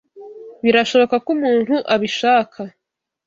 [0.63, 2.59] Birashoboka ko umuntu abishaka.